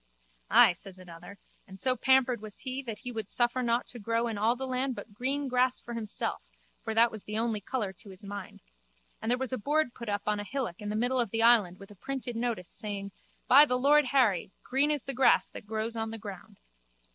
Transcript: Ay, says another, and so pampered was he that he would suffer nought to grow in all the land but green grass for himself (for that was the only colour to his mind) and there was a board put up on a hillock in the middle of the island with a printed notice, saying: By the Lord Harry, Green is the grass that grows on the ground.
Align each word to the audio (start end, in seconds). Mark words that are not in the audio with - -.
Ay, 0.49 0.73
says 0.73 0.97
another, 0.97 1.37
and 1.67 1.79
so 1.79 1.95
pampered 1.95 2.41
was 2.41 2.61
he 2.61 2.81
that 2.81 2.97
he 3.03 3.11
would 3.11 3.29
suffer 3.29 3.61
nought 3.61 3.85
to 3.85 3.99
grow 3.99 4.25
in 4.27 4.35
all 4.35 4.55
the 4.55 4.65
land 4.65 4.95
but 4.95 5.13
green 5.13 5.47
grass 5.47 5.79
for 5.79 5.93
himself 5.93 6.41
(for 6.83 6.95
that 6.95 7.11
was 7.11 7.25
the 7.25 7.37
only 7.37 7.61
colour 7.61 7.93
to 7.93 8.09
his 8.09 8.23
mind) 8.23 8.61
and 9.21 9.29
there 9.29 9.37
was 9.37 9.53
a 9.53 9.59
board 9.59 9.93
put 9.93 10.09
up 10.09 10.23
on 10.25 10.39
a 10.39 10.43
hillock 10.43 10.81
in 10.81 10.89
the 10.89 10.95
middle 10.95 11.19
of 11.19 11.29
the 11.29 11.43
island 11.43 11.77
with 11.77 11.91
a 11.91 11.95
printed 11.95 12.35
notice, 12.35 12.69
saying: 12.71 13.11
By 13.47 13.63
the 13.63 13.77
Lord 13.77 14.05
Harry, 14.05 14.49
Green 14.63 14.89
is 14.89 15.03
the 15.03 15.13
grass 15.13 15.51
that 15.51 15.67
grows 15.67 15.95
on 15.95 16.09
the 16.09 16.17
ground. 16.17 16.57